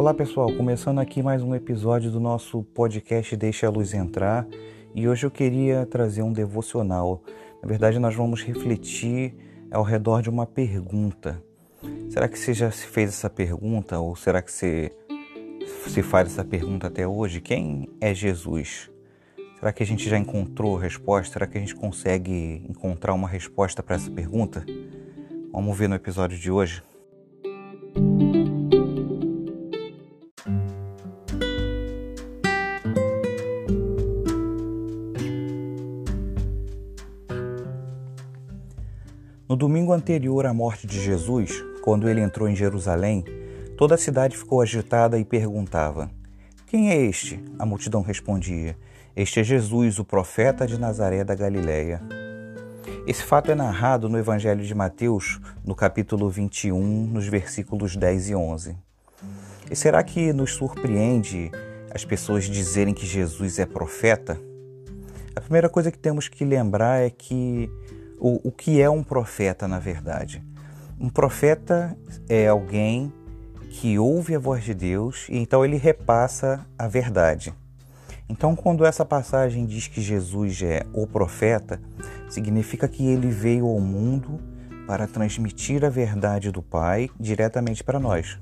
Olá 0.00 0.14
pessoal, 0.14 0.50
começando 0.50 0.98
aqui 0.98 1.22
mais 1.22 1.42
um 1.42 1.54
episódio 1.54 2.10
do 2.10 2.18
nosso 2.18 2.62
podcast 2.62 3.36
Deixa 3.36 3.66
a 3.66 3.70
Luz 3.70 3.92
Entrar 3.92 4.46
e 4.94 5.06
hoje 5.06 5.26
eu 5.26 5.30
queria 5.30 5.84
trazer 5.84 6.22
um 6.22 6.32
devocional. 6.32 7.22
Na 7.62 7.68
verdade, 7.68 7.98
nós 7.98 8.14
vamos 8.14 8.42
refletir 8.42 9.34
ao 9.70 9.82
redor 9.82 10.22
de 10.22 10.30
uma 10.30 10.46
pergunta. 10.46 11.44
Será 12.08 12.28
que 12.28 12.38
você 12.38 12.54
já 12.54 12.70
se 12.70 12.86
fez 12.86 13.10
essa 13.10 13.28
pergunta 13.28 13.98
ou 13.98 14.16
será 14.16 14.40
que 14.40 14.50
você 14.50 14.90
se 15.86 16.02
faz 16.02 16.28
essa 16.28 16.46
pergunta 16.46 16.86
até 16.86 17.06
hoje? 17.06 17.42
Quem 17.42 17.86
é 18.00 18.14
Jesus? 18.14 18.90
Será 19.58 19.70
que 19.70 19.82
a 19.82 19.86
gente 19.86 20.08
já 20.08 20.16
encontrou 20.16 20.78
a 20.78 20.80
resposta? 20.80 21.34
Será 21.34 21.46
que 21.46 21.58
a 21.58 21.60
gente 21.60 21.74
consegue 21.74 22.64
encontrar 22.66 23.12
uma 23.12 23.28
resposta 23.28 23.82
para 23.82 23.96
essa 23.96 24.10
pergunta? 24.10 24.64
Vamos 25.52 25.76
ver 25.76 25.90
no 25.90 25.94
episódio 25.94 26.38
de 26.38 26.50
hoje. 26.50 26.82
Domingo 39.60 39.92
anterior 39.92 40.46
à 40.46 40.54
morte 40.54 40.86
de 40.86 40.98
Jesus, 40.98 41.62
quando 41.82 42.08
ele 42.08 42.22
entrou 42.22 42.48
em 42.48 42.56
Jerusalém, 42.56 43.22
toda 43.76 43.94
a 43.94 43.98
cidade 43.98 44.34
ficou 44.34 44.62
agitada 44.62 45.18
e 45.18 45.24
perguntava: 45.24 46.10
Quem 46.66 46.88
é 46.88 46.96
este? 46.96 47.38
A 47.58 47.66
multidão 47.66 48.00
respondia: 48.00 48.74
Este 49.14 49.40
é 49.40 49.44
Jesus, 49.44 49.98
o 49.98 50.04
profeta 50.04 50.66
de 50.66 50.80
Nazaré 50.80 51.22
da 51.24 51.34
Galiléia. 51.34 52.00
Esse 53.06 53.22
fato 53.22 53.50
é 53.50 53.54
narrado 53.54 54.08
no 54.08 54.18
Evangelho 54.18 54.64
de 54.64 54.74
Mateus, 54.74 55.38
no 55.62 55.74
capítulo 55.74 56.30
21, 56.30 57.06
nos 57.08 57.26
versículos 57.28 57.96
10 57.96 58.30
e 58.30 58.34
11. 58.34 58.76
E 59.70 59.76
será 59.76 60.02
que 60.02 60.32
nos 60.32 60.54
surpreende 60.54 61.50
as 61.94 62.02
pessoas 62.02 62.44
dizerem 62.44 62.94
que 62.94 63.04
Jesus 63.04 63.58
é 63.58 63.66
profeta? 63.66 64.40
A 65.36 65.40
primeira 65.42 65.68
coisa 65.68 65.92
que 65.92 65.98
temos 65.98 66.28
que 66.28 66.46
lembrar 66.46 67.02
é 67.02 67.10
que 67.10 67.70
o, 68.20 68.48
o 68.48 68.52
que 68.52 68.80
é 68.80 68.88
um 68.88 69.02
profeta, 69.02 69.66
na 69.66 69.78
verdade? 69.78 70.44
Um 71.00 71.08
profeta 71.08 71.96
é 72.28 72.46
alguém 72.46 73.12
que 73.70 73.98
ouve 73.98 74.34
a 74.34 74.38
voz 74.38 74.62
de 74.62 74.74
Deus 74.74 75.26
e 75.28 75.38
então 75.38 75.64
ele 75.64 75.76
repassa 75.76 76.66
a 76.78 76.86
verdade. 76.86 77.54
Então, 78.28 78.54
quando 78.54 78.84
essa 78.84 79.04
passagem 79.04 79.64
diz 79.66 79.88
que 79.88 80.00
Jesus 80.00 80.62
é 80.62 80.84
o 80.92 81.06
profeta, 81.06 81.80
significa 82.28 82.86
que 82.86 83.04
ele 83.04 83.28
veio 83.28 83.66
ao 83.66 83.80
mundo 83.80 84.38
para 84.86 85.06
transmitir 85.06 85.84
a 85.84 85.88
verdade 85.88 86.52
do 86.52 86.62
Pai 86.62 87.10
diretamente 87.18 87.82
para 87.82 87.98
nós. 87.98 88.38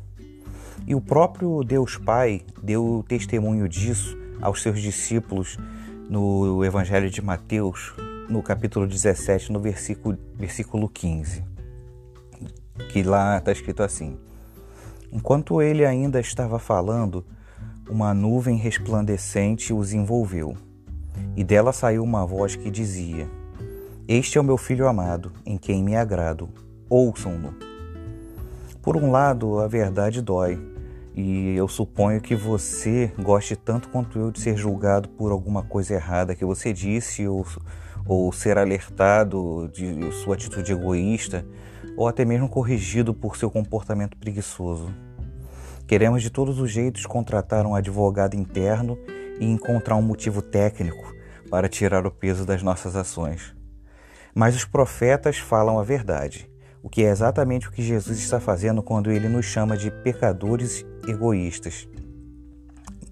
E 0.86 0.94
o 0.94 1.00
próprio 1.00 1.62
Deus 1.62 1.96
Pai 1.96 2.42
deu 2.62 3.04
testemunho 3.08 3.68
disso 3.68 4.16
aos 4.42 4.62
seus 4.62 4.80
discípulos 4.80 5.58
no 6.08 6.64
Evangelho 6.64 7.10
de 7.10 7.22
Mateus, 7.22 7.94
no 8.28 8.42
capítulo 8.42 8.86
17, 8.86 9.50
no 9.50 9.58
versículo, 9.58 10.18
versículo 10.34 10.88
15, 10.88 11.42
que 12.92 13.02
lá 13.02 13.38
está 13.38 13.50
escrito 13.50 13.82
assim: 13.82 14.18
Enquanto 15.10 15.62
ele 15.62 15.84
ainda 15.84 16.20
estava 16.20 16.58
falando, 16.58 17.24
uma 17.88 18.12
nuvem 18.12 18.56
resplandecente 18.56 19.72
os 19.72 19.94
envolveu, 19.94 20.54
e 21.34 21.42
dela 21.42 21.72
saiu 21.72 22.04
uma 22.04 22.26
voz 22.26 22.54
que 22.54 22.70
dizia: 22.70 23.28
Este 24.06 24.36
é 24.36 24.40
o 24.40 24.44
meu 24.44 24.58
filho 24.58 24.86
amado, 24.86 25.32
em 25.46 25.56
quem 25.56 25.82
me 25.82 25.96
agrado, 25.96 26.50
ouçam-no. 26.88 27.54
Por 28.82 28.96
um 28.96 29.10
lado, 29.10 29.58
a 29.58 29.66
verdade 29.66 30.20
dói, 30.20 30.58
e 31.14 31.56
eu 31.56 31.66
suponho 31.66 32.20
que 32.20 32.34
você 32.36 33.10
goste 33.18 33.56
tanto 33.56 33.88
quanto 33.88 34.18
eu 34.18 34.30
de 34.30 34.38
ser 34.38 34.56
julgado 34.56 35.08
por 35.08 35.32
alguma 35.32 35.62
coisa 35.62 35.94
errada 35.94 36.34
que 36.34 36.44
você 36.44 36.72
disse 36.72 37.26
ou 37.26 37.44
ou 38.08 38.32
ser 38.32 38.56
alertado 38.56 39.70
de 39.70 40.10
sua 40.12 40.34
atitude 40.34 40.72
egoísta, 40.72 41.44
ou 41.94 42.08
até 42.08 42.24
mesmo 42.24 42.48
corrigido 42.48 43.12
por 43.12 43.36
seu 43.36 43.50
comportamento 43.50 44.16
preguiçoso. 44.16 44.90
Queremos 45.86 46.22
de 46.22 46.30
todos 46.30 46.58
os 46.58 46.70
jeitos 46.70 47.04
contratar 47.04 47.66
um 47.66 47.74
advogado 47.74 48.34
interno 48.34 48.98
e 49.38 49.44
encontrar 49.44 49.96
um 49.96 50.02
motivo 50.02 50.40
técnico 50.40 51.14
para 51.50 51.68
tirar 51.68 52.06
o 52.06 52.10
peso 52.10 52.46
das 52.46 52.62
nossas 52.62 52.96
ações. 52.96 53.54
Mas 54.34 54.56
os 54.56 54.64
profetas 54.64 55.38
falam 55.38 55.78
a 55.78 55.82
verdade, 55.82 56.50
o 56.82 56.88
que 56.88 57.04
é 57.04 57.10
exatamente 57.10 57.68
o 57.68 57.72
que 57.72 57.82
Jesus 57.82 58.18
está 58.18 58.40
fazendo 58.40 58.82
quando 58.82 59.10
ele 59.10 59.28
nos 59.28 59.44
chama 59.44 59.76
de 59.76 59.90
pecadores 59.90 60.84
egoístas. 61.06 61.88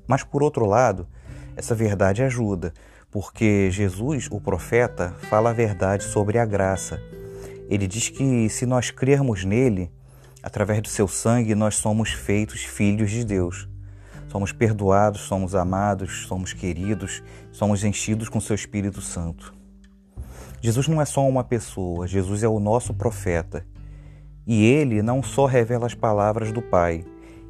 Mas 0.06 0.22
por 0.22 0.42
outro 0.42 0.64
lado, 0.64 1.06
essa 1.56 1.74
verdade 1.74 2.22
ajuda, 2.22 2.72
porque 3.18 3.70
Jesus, 3.70 4.28
o 4.30 4.38
profeta, 4.38 5.14
fala 5.30 5.48
a 5.48 5.52
verdade 5.54 6.04
sobre 6.04 6.38
a 6.38 6.44
graça. 6.44 7.00
Ele 7.66 7.86
diz 7.86 8.10
que 8.10 8.46
se 8.50 8.66
nós 8.66 8.90
crermos 8.90 9.42
nele, 9.42 9.90
através 10.42 10.82
do 10.82 10.88
seu 10.88 11.08
sangue, 11.08 11.54
nós 11.54 11.76
somos 11.76 12.10
feitos 12.10 12.60
filhos 12.60 13.10
de 13.10 13.24
Deus. 13.24 13.66
Somos 14.28 14.52
perdoados, 14.52 15.22
somos 15.22 15.54
amados, 15.54 16.26
somos 16.26 16.52
queridos, 16.52 17.22
somos 17.50 17.82
enchidos 17.84 18.28
com 18.28 18.38
seu 18.38 18.54
Espírito 18.54 19.00
Santo. 19.00 19.54
Jesus 20.60 20.86
não 20.86 21.00
é 21.00 21.06
só 21.06 21.26
uma 21.26 21.42
pessoa, 21.42 22.06
Jesus 22.06 22.42
é 22.42 22.48
o 22.48 22.60
nosso 22.60 22.92
profeta. 22.92 23.66
E 24.46 24.62
ele 24.62 25.00
não 25.00 25.22
só 25.22 25.46
revela 25.46 25.86
as 25.86 25.94
palavras 25.94 26.52
do 26.52 26.60
Pai, 26.60 27.02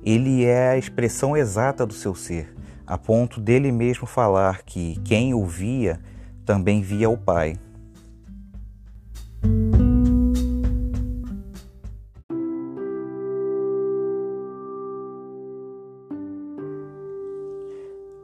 ele 0.05 0.44
é 0.44 0.69
a 0.69 0.78
expressão 0.78 1.37
exata 1.37 1.84
do 1.84 1.93
seu 1.93 2.15
ser 2.15 2.56
a 2.87 2.97
ponto 2.97 3.41
dele 3.41 3.73
mesmo 3.73 4.07
falar 4.07 4.63
que 4.63 5.01
quem 5.05 5.35
o 5.35 5.45
via 5.45 6.01
também 6.45 6.81
via 6.81 7.11
o 7.11 7.19
Pai. 7.19 7.57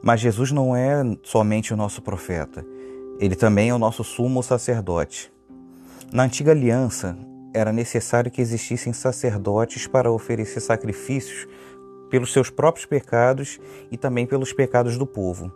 Mas 0.01 0.19
Jesus 0.19 0.51
não 0.51 0.75
é 0.75 1.01
somente 1.23 1.73
o 1.73 1.77
nosso 1.77 2.01
profeta, 2.01 2.65
ele 3.19 3.35
também 3.35 3.69
é 3.69 3.73
o 3.73 3.79
nosso 3.79 4.03
sumo 4.03 4.43
sacerdote. 4.43 5.31
Na 6.11 6.23
antiga 6.23 6.51
aliança, 6.51 7.17
era 7.53 7.71
necessário 7.71 8.31
que 8.31 8.41
existissem 8.41 8.91
sacerdotes 8.91 9.87
para 9.87 10.11
oferecer 10.11 10.59
sacrifícios 10.59 11.47
pelos 12.13 12.31
seus 12.31 12.51
próprios 12.51 12.85
pecados 12.85 13.59
e 13.91 13.97
também 13.97 14.27
pelos 14.27 14.53
pecados 14.53 14.99
do 14.99 15.07
povo. 15.07 15.51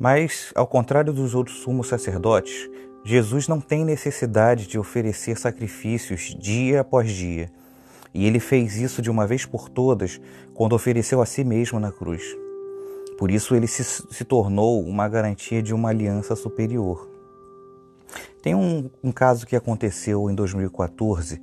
Mas, 0.00 0.50
ao 0.54 0.66
contrário 0.66 1.12
dos 1.12 1.34
outros 1.34 1.58
sumos 1.58 1.86
sacerdotes, 1.86 2.70
Jesus 3.04 3.46
não 3.46 3.60
tem 3.60 3.84
necessidade 3.84 4.66
de 4.66 4.78
oferecer 4.78 5.36
sacrifícios 5.36 6.34
dia 6.40 6.80
após 6.80 7.12
dia. 7.12 7.52
E 8.14 8.26
ele 8.26 8.40
fez 8.40 8.76
isso 8.76 9.02
de 9.02 9.10
uma 9.10 9.26
vez 9.26 9.44
por 9.44 9.68
todas 9.68 10.18
quando 10.54 10.72
ofereceu 10.72 11.20
a 11.20 11.26
si 11.26 11.44
mesmo 11.44 11.78
na 11.78 11.92
cruz. 11.92 12.22
Por 13.18 13.30
isso, 13.30 13.54
ele 13.54 13.66
se, 13.66 13.84
se 13.84 14.24
tornou 14.24 14.82
uma 14.82 15.06
garantia 15.10 15.62
de 15.62 15.74
uma 15.74 15.90
aliança 15.90 16.34
superior. 16.34 17.06
Tem 18.42 18.54
um, 18.54 18.88
um 19.04 19.12
caso 19.12 19.46
que 19.46 19.54
aconteceu 19.54 20.30
em 20.30 20.34
2014 20.34 21.38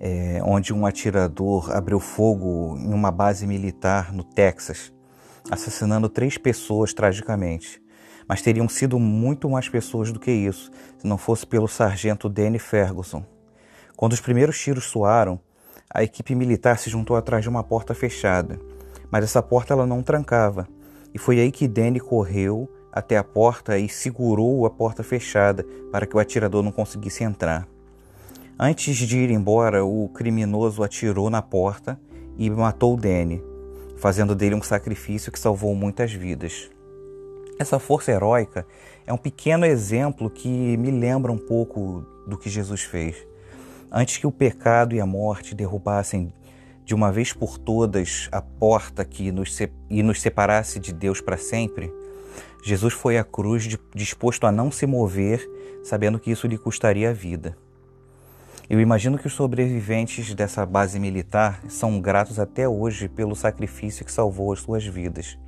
é, 0.00 0.40
onde 0.44 0.72
um 0.72 0.86
atirador 0.86 1.70
abriu 1.74 1.98
fogo 1.98 2.76
em 2.78 2.92
uma 2.92 3.10
base 3.10 3.46
militar 3.46 4.12
no 4.12 4.22
Texas, 4.22 4.92
assassinando 5.50 6.08
três 6.08 6.38
pessoas 6.38 6.94
tragicamente. 6.94 7.82
Mas 8.28 8.42
teriam 8.42 8.68
sido 8.68 8.98
muito 8.98 9.48
mais 9.48 9.68
pessoas 9.68 10.12
do 10.12 10.20
que 10.20 10.30
isso, 10.30 10.70
se 10.98 11.06
não 11.06 11.16
fosse 11.16 11.46
pelo 11.46 11.66
sargento 11.66 12.28
Danny 12.28 12.58
Ferguson. 12.58 13.24
Quando 13.96 14.12
os 14.12 14.20
primeiros 14.20 14.60
tiros 14.60 14.84
soaram, 14.84 15.40
a 15.92 16.02
equipe 16.02 16.34
militar 16.34 16.78
se 16.78 16.90
juntou 16.90 17.16
atrás 17.16 17.42
de 17.42 17.48
uma 17.48 17.64
porta 17.64 17.94
fechada, 17.94 18.60
mas 19.10 19.24
essa 19.24 19.42
porta 19.42 19.72
ela 19.72 19.86
não 19.86 20.02
trancava. 20.02 20.68
E 21.14 21.18
foi 21.18 21.40
aí 21.40 21.50
que 21.50 21.66
Danny 21.66 21.98
correu 21.98 22.68
até 22.92 23.16
a 23.16 23.24
porta 23.24 23.78
e 23.78 23.88
segurou 23.88 24.66
a 24.66 24.70
porta 24.70 25.02
fechada 25.02 25.64
para 25.90 26.06
que 26.06 26.14
o 26.14 26.18
atirador 26.18 26.62
não 26.62 26.70
conseguisse 26.70 27.24
entrar. 27.24 27.66
Antes 28.60 28.96
de 28.96 29.16
ir 29.16 29.30
embora, 29.30 29.84
o 29.84 30.08
criminoso 30.08 30.82
atirou 30.82 31.30
na 31.30 31.40
porta 31.40 31.96
e 32.36 32.50
matou 32.50 32.96
Danny, 32.96 33.40
fazendo 33.96 34.34
dele 34.34 34.56
um 34.56 34.62
sacrifício 34.62 35.30
que 35.30 35.38
salvou 35.38 35.76
muitas 35.76 36.12
vidas. 36.12 36.68
Essa 37.56 37.78
força 37.78 38.10
heróica 38.10 38.66
é 39.06 39.12
um 39.12 39.16
pequeno 39.16 39.64
exemplo 39.64 40.28
que 40.28 40.76
me 40.76 40.90
lembra 40.90 41.30
um 41.30 41.38
pouco 41.38 42.04
do 42.26 42.36
que 42.36 42.50
Jesus 42.50 42.82
fez. 42.82 43.24
Antes 43.92 44.16
que 44.16 44.26
o 44.26 44.32
pecado 44.32 44.92
e 44.92 45.00
a 45.00 45.06
morte 45.06 45.54
derrubassem 45.54 46.32
de 46.84 46.96
uma 46.96 47.12
vez 47.12 47.32
por 47.32 47.58
todas 47.58 48.28
a 48.32 48.42
porta 48.42 49.04
que 49.04 49.30
nos 49.30 49.56
e 49.88 50.02
nos 50.02 50.20
separasse 50.20 50.80
de 50.80 50.92
Deus 50.92 51.20
para 51.20 51.36
sempre, 51.36 51.92
Jesus 52.64 52.92
foi 52.92 53.18
à 53.18 53.22
cruz 53.22 53.68
disposto 53.94 54.48
a 54.48 54.50
não 54.50 54.68
se 54.72 54.84
mover, 54.84 55.48
sabendo 55.84 56.18
que 56.18 56.32
isso 56.32 56.48
lhe 56.48 56.58
custaria 56.58 57.10
a 57.10 57.12
vida. 57.12 57.56
Eu 58.70 58.82
imagino 58.82 59.16
que 59.16 59.26
os 59.26 59.32
sobreviventes 59.32 60.34
dessa 60.34 60.66
base 60.66 61.00
militar 61.00 61.62
são 61.68 61.98
gratos 62.02 62.38
até 62.38 62.68
hoje 62.68 63.08
pelo 63.08 63.34
sacrifício 63.34 64.04
que 64.04 64.12
salvou 64.12 64.52
as 64.52 64.60
suas 64.60 64.84
vidas. 64.84 65.38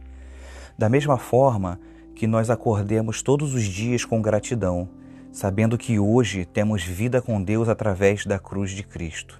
Da 0.78 0.88
mesma 0.88 1.18
forma 1.18 1.78
que 2.14 2.26
nós 2.26 2.48
acordemos 2.48 3.20
todos 3.20 3.52
os 3.52 3.64
dias 3.64 4.06
com 4.06 4.22
gratidão, 4.22 4.88
sabendo 5.30 5.76
que 5.76 5.98
hoje 5.98 6.46
temos 6.46 6.82
vida 6.82 7.20
com 7.20 7.42
Deus 7.42 7.68
através 7.68 8.24
da 8.24 8.38
cruz 8.38 8.70
de 8.70 8.82
Cristo. 8.82 9.38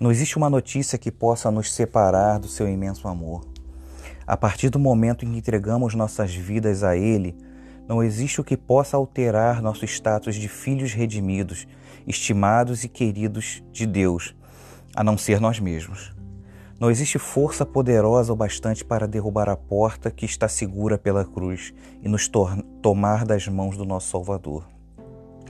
Não 0.00 0.10
existe 0.10 0.36
uma 0.36 0.50
notícia 0.50 0.98
que 0.98 1.12
possa 1.12 1.52
nos 1.52 1.72
separar 1.72 2.40
do 2.40 2.48
seu 2.48 2.68
imenso 2.68 3.06
amor. 3.06 3.46
A 4.26 4.36
partir 4.36 4.70
do 4.70 4.78
momento 4.78 5.24
em 5.24 5.30
que 5.30 5.38
entregamos 5.38 5.94
nossas 5.94 6.34
vidas 6.34 6.82
a 6.82 6.96
Ele, 6.96 7.36
não 7.88 8.02
existe 8.02 8.40
o 8.40 8.44
que 8.44 8.56
possa 8.56 8.96
alterar 8.96 9.62
nosso 9.62 9.84
status 9.84 10.34
de 10.34 10.48
filhos 10.48 10.92
redimidos, 10.92 11.66
estimados 12.08 12.82
e 12.82 12.88
queridos 12.88 13.62
de 13.70 13.86
Deus, 13.86 14.34
a 14.96 15.04
não 15.04 15.18
ser 15.18 15.40
nós 15.40 15.60
mesmos. 15.60 16.16
Não 16.80 16.90
existe 16.90 17.18
força 17.18 17.66
poderosa 17.66 18.32
o 18.32 18.36
bastante 18.36 18.84
para 18.84 19.06
derrubar 19.06 19.48
a 19.48 19.56
porta 19.56 20.10
que 20.10 20.24
está 20.24 20.48
segura 20.48 20.96
pela 20.96 21.24
cruz 21.24 21.74
e 22.02 22.08
nos 22.08 22.30
tomar 22.80 23.24
das 23.24 23.46
mãos 23.48 23.76
do 23.76 23.84
nosso 23.84 24.08
Salvador. 24.10 24.64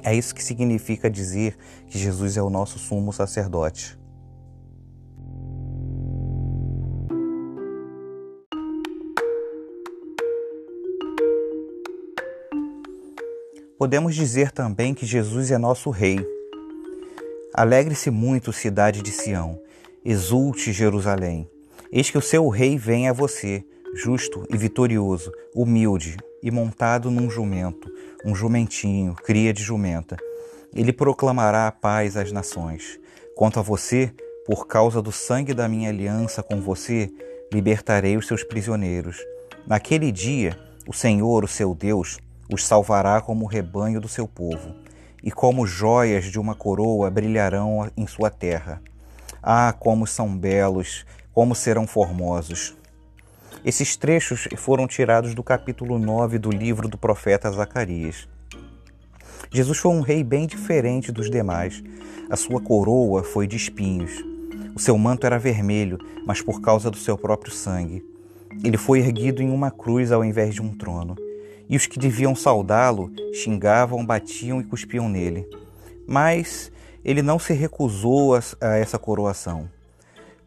É 0.03 0.15
isso 0.15 0.35
que 0.35 0.43
significa 0.43 1.11
dizer 1.11 1.57
que 1.87 1.99
Jesus 1.99 2.37
é 2.37 2.43
o 2.43 2.49
nosso 2.49 2.79
sumo 2.79 3.13
sacerdote. 3.13 3.99
Podemos 13.79 14.15
dizer 14.15 14.51
também 14.51 14.93
que 14.93 15.07
Jesus 15.07 15.51
é 15.51 15.59
nosso 15.59 15.91
Rei. 15.91 16.38
Alegre-se 17.55 18.11
muito, 18.11 18.53
cidade 18.53 19.01
de 19.01 19.11
Sião, 19.11 19.59
exulte 20.05 20.71
Jerusalém. 20.71 21.49
Eis 21.91 22.11
que 22.11 22.19
o 22.19 22.23
seu 22.23 22.47
Rei 22.49 22.77
vem 22.77 23.09
a 23.09 23.13
você, 23.13 23.65
justo 23.95 24.47
e 24.51 24.57
vitorioso, 24.57 25.33
humilde 25.55 26.19
e 26.43 26.51
montado 26.51 27.11
num 27.11 27.31
jumento, 27.31 27.91
um 28.23 28.35
jumentinho, 28.35 29.15
cria 29.15 29.53
de 29.53 29.63
jumenta. 29.63 30.17
Ele 30.75 30.93
proclamará 30.93 31.67
a 31.67 31.73
paz 31.73 32.19
às 32.19 32.31
nações. 32.31 33.01
Quanto 33.35 33.59
a 33.59 33.63
você, 33.63 34.13
por 34.47 34.67
causa 34.67 35.01
do 35.01 35.11
sangue 35.11 35.55
da 35.55 35.67
minha 35.67 35.89
aliança 35.89 36.43
com 36.43 36.61
você, 36.61 37.11
libertarei 37.51 38.17
os 38.19 38.27
seus 38.27 38.45
prisioneiros. 38.45 39.17
Naquele 39.67 40.13
dia, 40.13 40.59
o 40.87 40.93
Senhor, 40.93 41.45
o 41.45 41.49
seu 41.49 41.75
Deus, 41.75 42.19
os 42.53 42.67
salvará 42.67 43.23
como 43.23 43.47
o 43.47 43.49
rebanho 43.49 44.01
do 44.01 44.09
seu 44.09 44.29
povo, 44.29 44.75
e 45.23 45.31
como 45.31 45.67
joias 45.67 46.27
de 46.27 46.39
uma 46.39 46.55
coroa 46.55 47.11
brilharão 47.11 47.91
em 47.97 48.07
sua 48.07 48.31
terra. 48.31 48.81
Ah, 49.43 49.75
como 49.79 50.07
são 50.07 50.37
belos, 50.37 51.05
como 51.33 51.55
serão 51.55 51.87
formosos. 51.87 52.77
Esses 53.65 53.97
trechos 53.97 54.49
foram 54.57 54.87
tirados 54.87 55.35
do 55.35 55.43
capítulo 55.43 55.99
9 55.99 56.39
do 56.39 56.51
livro 56.51 56.89
do 56.89 56.97
profeta 56.97 57.51
Zacarias. 57.51 58.29
Jesus 59.51 59.79
foi 59.79 59.93
um 59.93 60.01
rei 60.01 60.23
bem 60.23 60.47
diferente 60.47 61.11
dos 61.11 61.31
demais. 61.31 61.83
A 62.31 62.37
sua 62.37 62.61
coroa 62.61 63.23
foi 63.23 63.47
de 63.47 63.57
espinhos. 63.57 64.13
O 64.75 64.79
seu 64.79 64.97
manto 64.97 65.27
era 65.27 65.39
vermelho, 65.39 65.99
mas 66.27 66.41
por 66.41 66.61
causa 66.61 66.91
do 66.91 66.97
seu 66.97 67.17
próprio 67.17 67.53
sangue. 67.53 68.05
Ele 68.63 68.77
foi 68.77 69.01
erguido 69.01 69.43
em 69.43 69.51
uma 69.51 69.71
cruz 69.71 70.13
ao 70.13 70.25
invés 70.25 70.55
de 70.55 70.63
um 70.63 70.77
trono 70.77 71.17
e 71.69 71.77
os 71.77 71.87
que 71.87 71.99
deviam 71.99 72.35
saudá-lo 72.35 73.13
xingavam, 73.35 74.05
batiam 74.05 74.61
e 74.61 74.65
cuspiam 74.65 75.09
nele. 75.09 75.49
Mas 76.07 76.73
ele 77.05 77.23
não 77.23 77.39
se 77.39 77.53
recusou 77.53 78.35
a, 78.35 78.41
a 78.61 78.77
essa 78.77 78.99
coroação, 78.99 79.69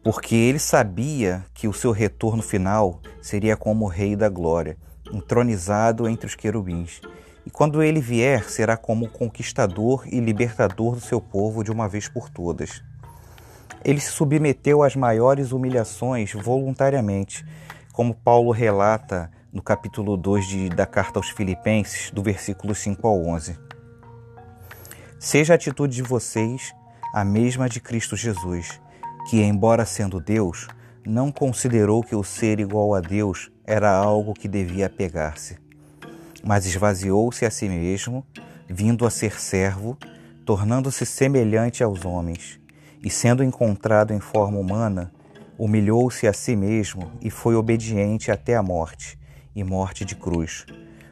porque 0.02 0.34
ele 0.34 0.58
sabia 0.58 1.44
que 1.54 1.68
o 1.68 1.72
seu 1.72 1.92
retorno 1.92 2.42
final 2.42 3.00
seria 3.20 3.56
como 3.56 3.84
o 3.84 3.88
Rei 3.88 4.16
da 4.16 4.28
Glória, 4.28 4.76
entronizado 5.12 6.08
entre 6.08 6.26
os 6.26 6.34
querubins. 6.34 7.00
E 7.44 7.50
quando 7.50 7.82
ele 7.82 8.00
vier, 8.00 8.48
será 8.48 8.76
como 8.76 9.08
conquistador 9.08 10.04
e 10.06 10.20
libertador 10.20 10.94
do 10.94 11.00
seu 11.00 11.20
povo 11.20 11.62
de 11.62 11.70
uma 11.70 11.88
vez 11.88 12.08
por 12.08 12.28
todas. 12.28 12.82
Ele 13.84 13.98
se 14.00 14.12
submeteu 14.12 14.82
às 14.82 14.94
maiores 14.94 15.50
humilhações 15.50 16.32
voluntariamente, 16.32 17.44
como 17.92 18.14
Paulo 18.14 18.52
relata 18.52 19.30
no 19.52 19.60
capítulo 19.60 20.16
2 20.16 20.46
de, 20.46 20.68
da 20.70 20.86
carta 20.86 21.18
aos 21.18 21.28
Filipenses, 21.28 22.10
do 22.10 22.22
versículo 22.22 22.74
5 22.74 23.06
ao 23.06 23.22
11. 23.26 23.58
Seja 25.18 25.52
a 25.52 25.56
atitude 25.56 25.94
de 25.94 26.02
vocês 26.02 26.74
a 27.12 27.22
mesma 27.22 27.68
de 27.68 27.78
Cristo 27.78 28.16
Jesus, 28.16 28.80
que, 29.28 29.42
embora 29.42 29.84
sendo 29.84 30.18
Deus, 30.18 30.68
não 31.04 31.30
considerou 31.30 32.02
que 32.02 32.16
o 32.16 32.24
ser 32.24 32.60
igual 32.60 32.94
a 32.94 33.00
Deus 33.00 33.52
era 33.66 33.94
algo 33.94 34.32
que 34.32 34.48
devia 34.48 34.86
apegar-se, 34.86 35.58
mas 36.42 36.64
esvaziou-se 36.64 37.44
a 37.44 37.50
si 37.50 37.68
mesmo, 37.68 38.24
vindo 38.66 39.04
a 39.04 39.10
ser 39.10 39.38
servo, 39.38 39.98
tornando-se 40.46 41.04
semelhante 41.04 41.84
aos 41.84 42.06
homens, 42.06 42.58
e 43.04 43.10
sendo 43.10 43.44
encontrado 43.44 44.14
em 44.14 44.20
forma 44.20 44.58
humana, 44.58 45.12
humilhou-se 45.58 46.26
a 46.26 46.32
si 46.32 46.56
mesmo 46.56 47.12
e 47.20 47.28
foi 47.28 47.54
obediente 47.54 48.30
até 48.30 48.56
a 48.56 48.62
morte 48.62 49.20
e 49.54 49.62
morte 49.62 50.04
de 50.04 50.14
cruz. 50.14 50.66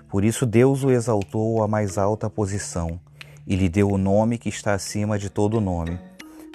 Por 0.09 0.25
isso 0.25 0.45
Deus 0.45 0.83
o 0.83 0.91
exaltou 0.91 1.63
à 1.63 1.69
mais 1.69 1.97
alta 1.97 2.29
posição 2.29 3.01
e 3.47 3.55
lhe 3.57 3.69
deu 3.69 3.89
o 3.89 3.99
nome 3.99 4.39
que 4.39 4.49
está 4.49 4.75
acima 4.75 5.19
de 5.19 5.31
todo 5.31 5.61
nome, 5.61 5.99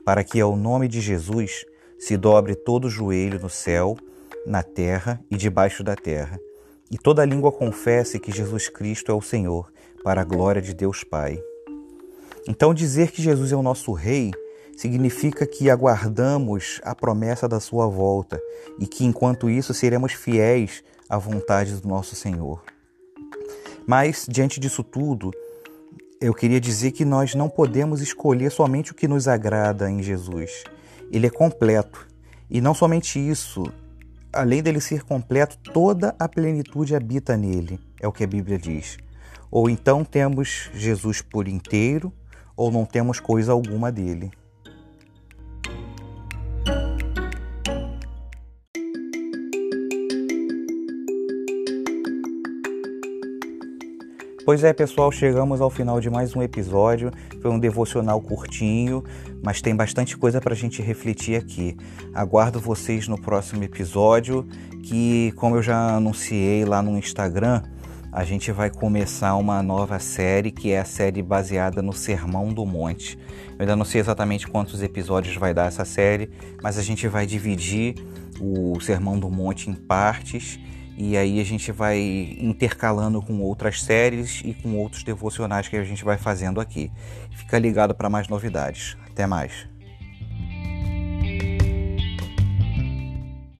para 0.03 0.23
que 0.23 0.39
ao 0.39 0.55
nome 0.55 0.87
de 0.87 1.01
Jesus 1.01 1.65
se 1.99 2.17
dobre 2.17 2.55
todo 2.55 2.89
joelho 2.89 3.39
no 3.39 3.49
céu, 3.49 3.97
na 4.45 4.61
terra 4.61 5.19
e 5.31 5.37
debaixo 5.37 5.83
da 5.83 5.95
terra, 5.95 6.39
e 6.91 6.97
toda 6.97 7.25
língua 7.25 7.51
confesse 7.51 8.19
que 8.19 8.31
Jesus 8.31 8.69
Cristo 8.69 9.11
é 9.11 9.15
o 9.15 9.21
Senhor, 9.21 9.71
para 10.03 10.21
a 10.21 10.25
glória 10.25 10.61
de 10.61 10.73
Deus 10.73 11.03
Pai. 11.03 11.41
Então 12.47 12.73
dizer 12.73 13.11
que 13.11 13.21
Jesus 13.21 13.51
é 13.51 13.55
o 13.55 13.63
nosso 13.63 13.91
rei 13.91 14.31
significa 14.77 15.47
que 15.47 15.69
aguardamos 15.69 16.79
a 16.83 16.93
promessa 16.93 17.47
da 17.47 17.59
sua 17.59 17.87
volta 17.87 18.39
e 18.77 18.85
que 18.85 19.05
enquanto 19.05 19.49
isso 19.49 19.73
seremos 19.73 20.13
fiéis 20.13 20.83
à 21.09 21.17
vontade 21.17 21.75
do 21.75 21.87
nosso 21.87 22.15
Senhor. 22.15 22.63
Mas, 23.87 24.25
diante 24.27 24.59
disso 24.59 24.83
tudo, 24.83 25.31
eu 26.19 26.33
queria 26.33 26.59
dizer 26.59 26.91
que 26.91 27.05
nós 27.05 27.35
não 27.35 27.49
podemos 27.49 28.01
escolher 28.01 28.51
somente 28.51 28.91
o 28.91 28.95
que 28.95 29.07
nos 29.07 29.27
agrada 29.27 29.89
em 29.89 30.01
Jesus. 30.01 30.63
Ele 31.11 31.27
é 31.27 31.29
completo. 31.29 32.07
E 32.49 32.61
não 32.61 32.73
somente 32.73 33.19
isso, 33.19 33.63
além 34.31 34.63
dele 34.63 34.79
ser 34.79 35.03
completo, 35.03 35.57
toda 35.71 36.15
a 36.17 36.27
plenitude 36.27 36.95
habita 36.95 37.35
nele, 37.35 37.79
é 37.99 38.07
o 38.07 38.11
que 38.11 38.23
a 38.23 38.27
Bíblia 38.27 38.57
diz. 38.57 38.97
Ou 39.51 39.69
então 39.69 40.03
temos 40.03 40.69
Jesus 40.73 41.21
por 41.21 41.47
inteiro, 41.47 42.11
ou 42.55 42.71
não 42.71 42.85
temos 42.85 43.19
coisa 43.19 43.51
alguma 43.51 43.91
dele. 43.91 44.31
Pois 54.45 54.63
é, 54.63 54.71
pessoal, 54.73 55.11
chegamos 55.11 55.59
ao 55.59 55.71
final 55.71 55.99
de 55.99 56.07
mais 56.07 56.35
um 56.35 56.41
episódio. 56.43 57.09
Foi 57.41 57.49
um 57.49 57.57
devocional 57.57 58.21
curtinho, 58.21 59.03
mas 59.41 59.59
tem 59.59 59.75
bastante 59.75 60.15
coisa 60.15 60.39
para 60.39 60.53
a 60.53 60.55
gente 60.55 60.83
refletir 60.83 61.35
aqui. 61.35 61.75
Aguardo 62.13 62.59
vocês 62.59 63.07
no 63.07 63.19
próximo 63.19 63.63
episódio, 63.63 64.47
que, 64.83 65.33
como 65.35 65.55
eu 65.55 65.63
já 65.63 65.95
anunciei 65.95 66.63
lá 66.63 66.79
no 66.83 66.95
Instagram, 66.95 67.63
a 68.11 68.23
gente 68.23 68.51
vai 68.51 68.69
começar 68.69 69.35
uma 69.35 69.63
nova 69.63 69.97
série, 69.97 70.51
que 70.51 70.71
é 70.71 70.79
a 70.79 70.85
série 70.85 71.23
baseada 71.23 71.81
no 71.81 71.91
Sermão 71.91 72.53
do 72.53 72.67
Monte. 72.67 73.17
Eu 73.57 73.61
ainda 73.61 73.75
não 73.75 73.83
sei 73.83 73.99
exatamente 73.99 74.47
quantos 74.47 74.83
episódios 74.83 75.35
vai 75.37 75.55
dar 75.55 75.69
essa 75.69 75.85
série, 75.85 76.29
mas 76.61 76.77
a 76.77 76.83
gente 76.83 77.07
vai 77.07 77.25
dividir 77.25 77.95
o 78.39 78.79
Sermão 78.79 79.17
do 79.17 79.27
Monte 79.27 79.71
em 79.71 79.73
partes 79.73 80.59
e 80.97 81.17
aí 81.17 81.41
a 81.41 81.43
gente 81.43 81.71
vai 81.71 81.99
intercalando 82.39 83.21
com 83.21 83.41
outras 83.41 83.83
séries 83.83 84.41
e 84.45 84.53
com 84.53 84.77
outros 84.77 85.03
devocionais 85.03 85.67
que 85.67 85.75
a 85.75 85.83
gente 85.83 86.03
vai 86.05 86.17
fazendo 86.17 86.61
aqui. 86.61 86.91
Fica 87.31 87.59
ligado 87.59 87.93
para 87.93 88.09
mais 88.09 88.27
novidades. 88.27 88.97
Até 89.05 89.27
mais. 89.27 89.74